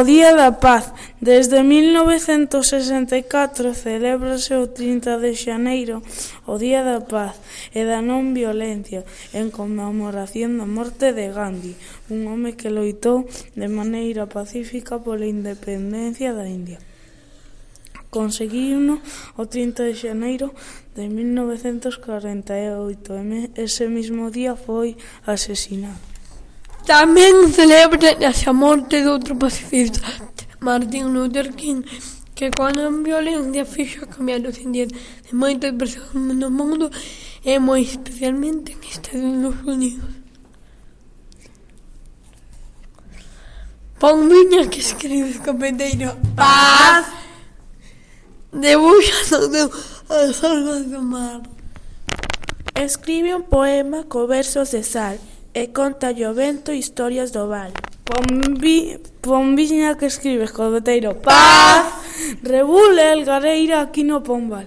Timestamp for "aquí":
63.80-64.02